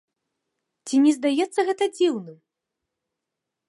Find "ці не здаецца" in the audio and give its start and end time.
0.87-1.59